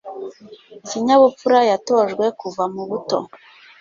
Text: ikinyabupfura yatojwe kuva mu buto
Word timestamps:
ikinyabupfura 0.83 1.59
yatojwe 1.71 2.25
kuva 2.39 2.63
mu 2.73 2.83
buto 2.89 3.17